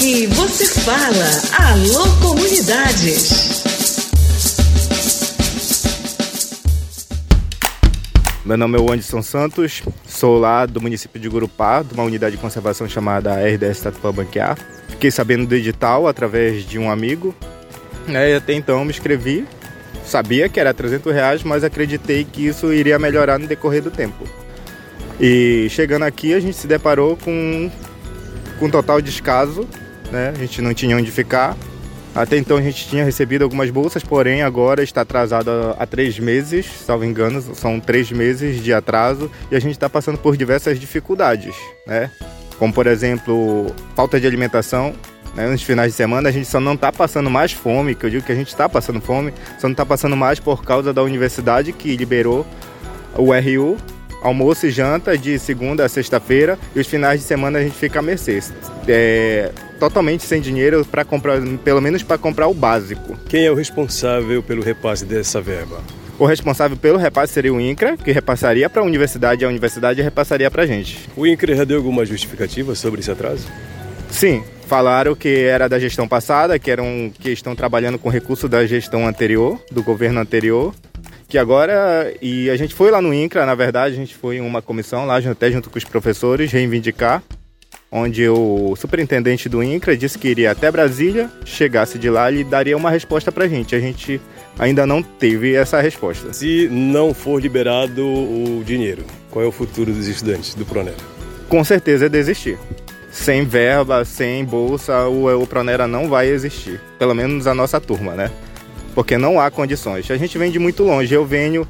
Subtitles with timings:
[0.00, 1.72] Aqui você fala.
[1.72, 3.62] Alô, comunidades.
[8.46, 12.40] Meu nome é Anderson Santos, sou lá do município de Gurupá, de uma unidade de
[12.40, 14.56] conservação chamada RDS Tatuapã Banquear.
[14.88, 17.34] Fiquei sabendo do edital através de um amigo.
[18.38, 19.46] Até então me inscrevi,
[20.06, 24.24] sabia que era 300 reais, mas acreditei que isso iria melhorar no decorrer do tempo.
[25.20, 27.70] E chegando aqui a gente se deparou com,
[28.58, 29.68] com um total descaso,
[30.10, 30.32] né?
[30.34, 31.56] a gente não tinha onde ficar.
[32.14, 36.66] Até então a gente tinha recebido algumas bolsas, porém agora está atrasado há três meses,
[36.66, 41.54] salvo engano, são três meses de atraso e a gente está passando por diversas dificuldades,
[41.86, 42.10] né?
[42.58, 44.92] Como por exemplo, falta de alimentação.
[45.36, 45.46] Né?
[45.46, 48.26] Nos finais de semana a gente só não está passando mais fome, que eu digo
[48.26, 51.72] que a gente está passando fome, só não está passando mais por causa da universidade
[51.72, 52.44] que liberou
[53.16, 53.76] o RU,
[54.20, 58.00] almoço e janta de segunda a sexta-feira e os finais de semana a gente fica
[58.00, 58.40] a mercê.
[58.88, 63.18] É, totalmente sem dinheiro para comprar, pelo menos para comprar o básico.
[63.28, 65.80] Quem é o responsável pelo repasse dessa verba?
[66.18, 70.02] O responsável pelo repasse seria o INCRA, que repassaria para a universidade e a universidade
[70.02, 71.08] repassaria para a gente.
[71.16, 73.48] O INCRA já deu alguma justificativa sobre esse atraso?
[74.10, 78.66] Sim, falaram que era da gestão passada, que eram que estão trabalhando com recurso da
[78.66, 80.74] gestão anterior, do governo anterior,
[81.26, 84.40] que agora e a gente foi lá no INCRA, na verdade, a gente foi em
[84.42, 87.22] uma comissão lá até junto com os professores reivindicar
[87.90, 92.76] onde o superintendente do INCRA disse que iria até Brasília, chegasse de lá e daria
[92.76, 93.74] uma resposta para a gente.
[93.74, 94.20] A gente
[94.58, 96.32] ainda não teve essa resposta.
[96.32, 100.96] Se não for liberado o dinheiro, qual é o futuro dos estudantes do Pronera?
[101.48, 102.58] Com certeza é desistir.
[103.10, 106.80] Sem verba, sem bolsa, o, o Pronera não vai existir.
[106.96, 108.30] Pelo menos a nossa turma, né?
[108.94, 110.08] Porque não há condições.
[110.10, 111.12] A gente vem de muito longe.
[111.12, 111.66] Eu venho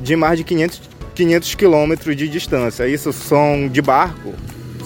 [0.00, 0.80] de mais de 500,
[1.14, 2.88] 500 quilômetros de distância.
[2.88, 4.32] Isso são de barco,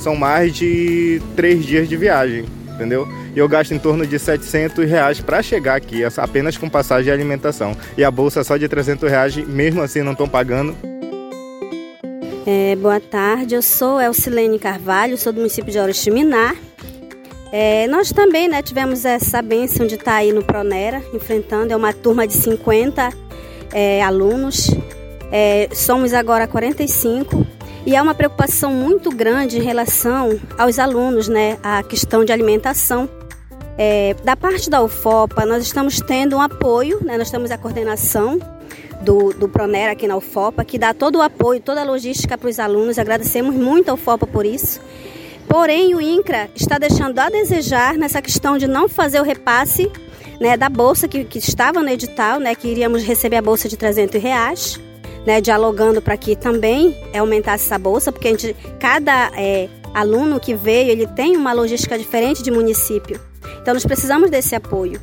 [0.05, 3.09] são mais de três dias de viagem, entendeu?
[3.35, 7.11] E eu gasto em torno de 700 reais para chegar aqui, apenas com passagem e
[7.11, 7.75] alimentação.
[7.97, 10.77] E a bolsa só de 300 reais, mesmo assim não estão pagando.
[12.47, 16.55] É, boa tarde, eu sou Elcilene Carvalho, sou do município de Oriximiná.
[17.51, 21.95] É, nós também né, tivemos essa bênção de estar aí no Pronera, enfrentando, é uma
[21.95, 23.09] turma de 50
[23.73, 24.71] é, alunos,
[25.33, 27.54] é, somos agora 45
[27.87, 31.59] e há uma preocupação muito grande em relação aos alunos, né?
[31.63, 33.09] A questão de alimentação.
[33.77, 37.19] É, da parte da UFOPA, nós estamos tendo um apoio, né?
[37.19, 38.39] Nós temos a coordenação
[39.03, 42.49] do, do Pronera aqui na UFOPA, que dá todo o apoio, toda a logística para
[42.49, 42.99] os alunos.
[42.99, 44.81] Agradecemos muito a UFOPA por isso.
[45.47, 49.93] Porém, o INCRA está deixando a desejar nessa questão de não fazer o repasse
[50.41, 53.77] né, da bolsa que, que estava no edital, né, que iríamos receber a bolsa de
[53.77, 54.81] 300 reais
[55.27, 60.55] né, dialogando para que também aumentasse essa bolsa, porque a gente, cada é, aluno que
[60.55, 63.21] veio, ele tem uma logística diferente de município.
[63.61, 65.01] Então nós precisamos desse apoio.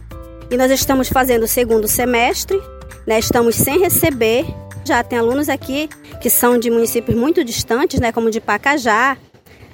[0.50, 2.62] E nós estamos fazendo o segundo semestre,
[3.08, 4.46] né, estamos sem receber.
[4.84, 5.90] Já tem alunos aqui
[6.20, 9.18] que são de municípios muito distantes, né, como de Pacajá,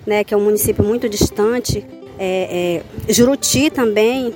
[0.06, 1.86] né, que é um município muito distante,
[2.18, 4.34] é, é, Juruti também,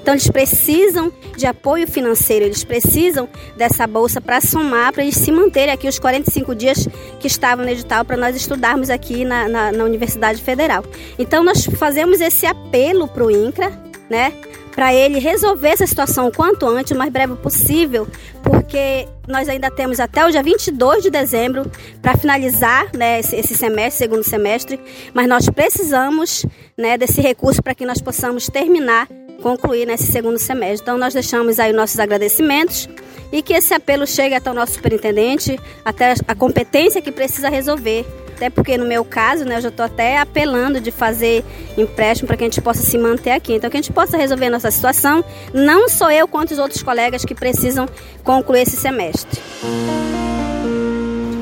[0.00, 5.30] então eles precisam de apoio financeiro, eles precisam dessa bolsa para somar, para eles se
[5.30, 9.72] manterem aqui os 45 dias que estavam no edital para nós estudarmos aqui na, na,
[9.72, 10.84] na, Universidade Federal.
[11.18, 13.70] Então nós fazemos esse apelo para o INCRA,
[14.08, 14.32] né?
[14.74, 18.06] Para ele resolver essa situação o quanto antes, o mais breve possível,
[18.42, 23.98] porque nós ainda temos até o dia 22 de dezembro para finalizar né, esse, semestre,
[23.98, 24.80] segundo semestre,
[25.12, 26.46] mas nós precisamos
[26.78, 29.08] né, desse recurso para que nós possamos terminar
[29.40, 30.82] concluir nesse segundo semestre.
[30.82, 32.88] Então nós deixamos aí nossos agradecimentos
[33.32, 38.04] e que esse apelo chegue até o nosso superintendente, até a competência que precisa resolver.
[38.36, 41.44] Até porque no meu caso, né, eu já estou até apelando de fazer
[41.76, 43.52] empréstimo para que a gente possa se manter aqui.
[43.52, 46.82] Então que a gente possa resolver a nossa situação, não só eu quanto os outros
[46.82, 47.86] colegas que precisam
[48.24, 49.40] concluir esse semestre.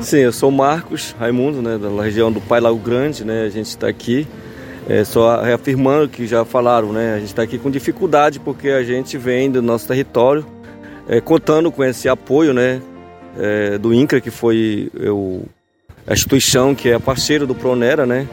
[0.01, 3.67] Sim, eu sou Marcos Raimundo, né, da região do Pai Lago Grande, né, a gente
[3.67, 4.27] está aqui
[4.89, 7.13] é, só reafirmando que já falaram, né?
[7.13, 10.43] A gente está aqui com dificuldade porque a gente vem do nosso território,
[11.07, 12.81] é, contando com esse apoio, né?
[13.37, 15.43] É, do INCRA, que foi eu,
[16.07, 18.27] a instituição que é parceira do Pronera, né?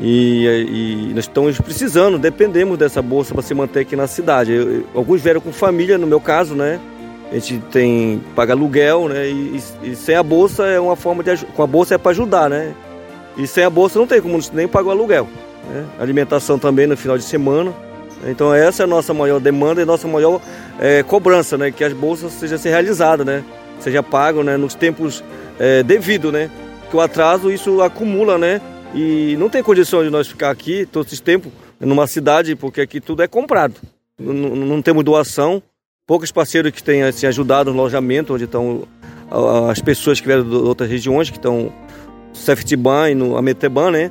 [0.00, 4.52] E, e, nós estamos precisando, dependemos dessa bolsa para se manter aqui na cidade.
[4.52, 6.80] Eu, alguns vieram com família, no meu caso, né?
[7.30, 9.28] A gente tem paga aluguel, né?
[9.28, 12.50] E, e, sem a bolsa é uma forma de com a bolsa é para ajudar,
[12.50, 12.74] né?
[13.36, 15.28] E sem a bolsa não tem como nem pagar o aluguel
[15.68, 15.86] né?
[15.98, 17.72] alimentação também no final de semana.
[18.26, 20.40] Então essa é a nossa maior demanda e nossa maior
[20.78, 21.70] é, cobrança, né?
[21.70, 23.42] Que as bolsas sejam ser realizadas, né?
[23.78, 24.56] Seja pago, né?
[24.56, 25.24] Nos tempos
[25.58, 26.50] é, devidos, né?
[26.90, 28.60] Que o atraso isso acumula, né?
[28.94, 33.00] E não tem condição de nós ficar aqui todo esse tempo numa cidade, porque aqui
[33.00, 33.74] tudo é comprado.
[34.18, 35.62] Não, não temos doação.
[36.06, 38.82] Poucos parceiros que têm assim, ajudado no alojamento, onde estão
[39.70, 41.72] as pessoas que vieram de outras regiões, que estão
[42.32, 44.10] Seftiban e no Ameteban, né?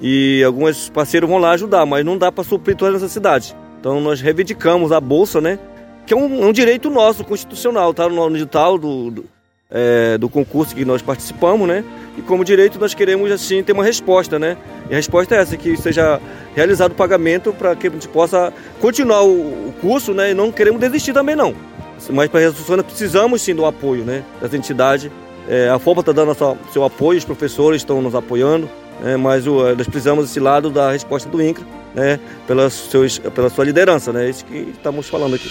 [0.00, 3.54] E alguns parceiros vão lá ajudar, mas não dá para suprir toda essa cidade.
[3.78, 5.58] Então nós reivindicamos a bolsa, né?
[6.06, 9.24] Que é um, um direito nosso, constitucional, tá no edital do, do,
[9.70, 11.84] é, do concurso que nós participamos, né?
[12.16, 14.56] E como direito nós queremos assim ter uma resposta, né?
[14.90, 16.20] E a resposta é essa, que seja
[16.54, 20.32] realizado o pagamento para que a gente possa continuar o, o curso, né?
[20.32, 21.54] E não queremos desistir também não.
[22.10, 24.22] Mas para a resolução nós precisamos sim do apoio, né?
[24.40, 25.10] Das entidades.
[25.48, 26.36] É, a FOPA está dando
[26.72, 28.68] seu apoio, os professores estão nos apoiando,
[29.00, 29.16] né?
[29.16, 32.18] mas o, nós precisamos desse lado da resposta do INCRA, né?
[32.46, 34.26] Pela, seus, pela sua liderança, né?
[34.26, 35.48] É isso que estamos falando aqui.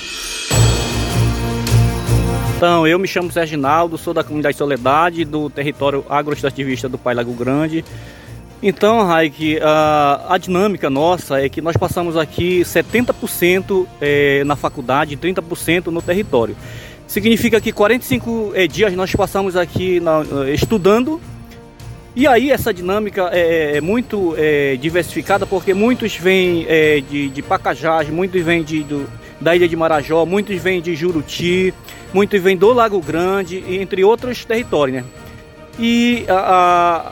[2.58, 7.16] Então, eu me chamo Sérgio Ginaldo, sou da comunidade Soledade, do território agroextrativista do Pai
[7.16, 7.84] Lago Grande.
[8.62, 15.16] Então, Raik, a, a, dinâmica nossa é que nós passamos aqui 70% é, na faculdade
[15.16, 16.56] e 30% no território.
[17.08, 20.22] Significa que 45 é, dias nós passamos aqui na,
[20.54, 21.20] estudando.
[22.14, 27.42] E aí essa dinâmica é, é muito é, diversificada porque muitos vêm é, de, de
[27.42, 29.10] Pacajás, muitos vêm de, do,
[29.40, 31.74] da ilha de Marajó, muitos vêm de Juruti,
[32.14, 35.06] muitos vêm do Lago Grande, entre outros territórios, né?
[35.80, 37.12] E a, a,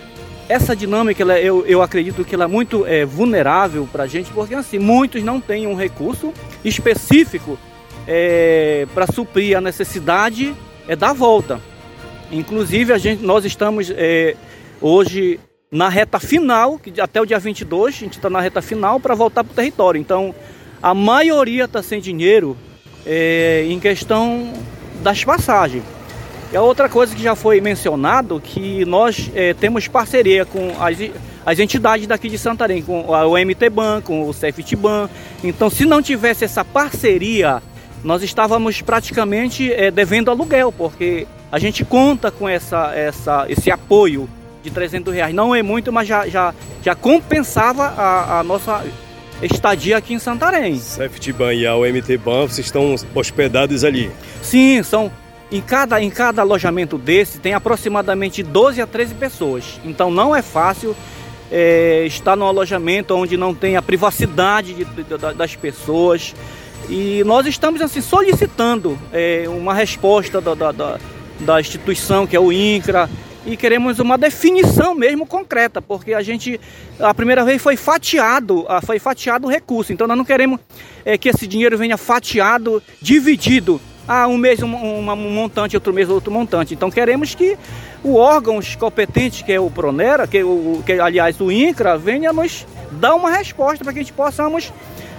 [0.49, 4.29] essa dinâmica, ela, eu, eu acredito que ela é muito é, vulnerável para a gente,
[4.31, 7.57] porque assim, muitos não têm um recurso específico
[8.05, 10.53] é, para suprir a necessidade
[10.89, 11.61] é, da volta.
[12.31, 14.35] Inclusive, a gente, nós estamos é,
[14.81, 15.39] hoje
[15.71, 19.13] na reta final, que até o dia 22, a gente está na reta final para
[19.13, 19.99] voltar para o território.
[19.99, 20.33] Então,
[20.81, 22.57] a maioria está sem dinheiro
[23.05, 24.51] é, em questão
[25.01, 25.83] das passagens.
[26.51, 30.97] E a outra coisa que já foi mencionado, que nós é, temos parceria com as,
[31.45, 35.07] as entidades daqui de Santarém, com o MT Ban, com o CFT Ban.
[35.43, 37.61] Então, se não tivesse essa parceria,
[38.03, 44.27] nós estávamos praticamente é, devendo aluguel, porque a gente conta com essa, essa, esse apoio
[44.63, 45.33] de 300 reais.
[45.33, 46.53] Não é muito, mas já, já,
[46.83, 48.83] já compensava a, a nossa
[49.41, 50.77] estadia aqui em Santarém.
[50.77, 54.11] Safety Ban e a OMT Ban, vocês estão hospedados ali?
[54.41, 55.11] Sim, são
[55.51, 59.79] em cada, em cada alojamento desse tem aproximadamente 12 a 13 pessoas.
[59.83, 60.95] Então não é fácil
[61.51, 66.35] é, estar no alojamento onde não tem a privacidade de, de, de, das pessoas.
[66.87, 70.97] E nós estamos assim solicitando é, uma resposta da, da, da,
[71.39, 73.09] da instituição que é o INCRA,
[73.49, 76.59] e queremos uma definição mesmo concreta, porque a gente
[76.99, 79.91] a primeira vez foi fatiado, ah, foi fatiado o recurso.
[79.91, 80.59] Então nós não queremos
[81.03, 83.81] é, que esse dinheiro venha fatiado, dividido.
[84.07, 86.75] Ah, um mês um, um, um montante, outro mês outro montante.
[86.75, 87.57] Então queremos que
[88.03, 92.31] o órgão competente, que é o Pronera, que, é o, que aliás o INCRA, venha
[92.31, 94.71] nos dar uma resposta para que a gente possamos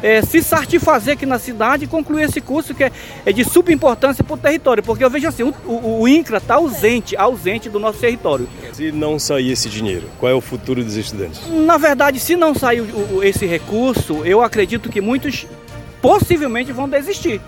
[0.02, 2.93] é, se satisfazer aqui na cidade e concluir esse curso que é,
[3.25, 6.55] é de subimportância para o território, porque eu vejo assim, o, o, o INCRA está
[6.55, 8.49] ausente, ausente do nosso território.
[8.73, 11.41] Se não sair esse dinheiro, qual é o futuro dos estudantes?
[11.49, 15.47] Na verdade, se não sair o, esse recurso, eu acredito que muitos
[16.00, 17.41] possivelmente vão desistir,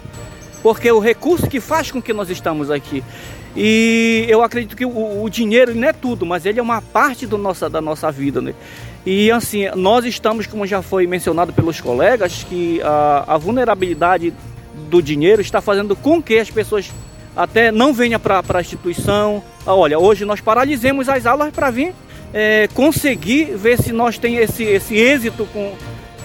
[0.62, 3.02] porque o recurso que faz com que nós estamos aqui
[3.54, 7.26] e eu acredito que o, o, dinheiro não é tudo, mas ele é uma parte
[7.26, 8.40] do nossa, da nossa vida.
[8.40, 8.54] Né?
[9.04, 14.32] E assim, nós estamos, como já foi mencionado pelos colegas, que a, a vulnerabilidade
[14.88, 16.90] do dinheiro está fazendo com que as pessoas
[17.36, 19.42] até não venham para a instituição.
[19.66, 21.94] Ah, olha, hoje nós paralisemos as aulas para vir
[22.32, 25.74] é, conseguir ver se nós tem esse, esse êxito com,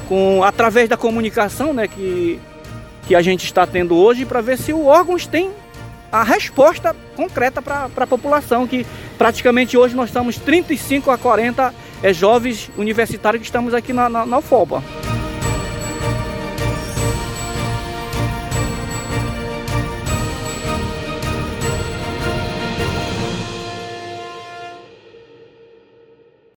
[0.07, 2.39] com através da comunicação né, que,
[3.07, 5.50] que a gente está tendo hoje para ver se os órgãos têm
[6.12, 8.86] a resposta concreta para a população, que
[9.17, 14.25] praticamente hoje nós estamos 35 a 40 é, jovens universitários que estamos aqui na, na,
[14.25, 14.83] na UFOPA.